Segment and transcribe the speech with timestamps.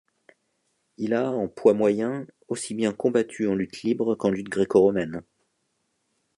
[0.97, 5.21] Il a, en poids moyens, aussi bien combattu en lutte libre qu'en lutte gréco-romaine.